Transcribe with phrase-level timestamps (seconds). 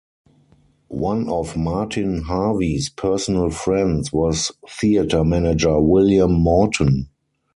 [0.87, 7.09] One of Martin Harvey's personal friends was theatre manager, William Morton.